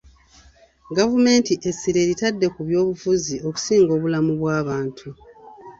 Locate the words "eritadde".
2.05-2.47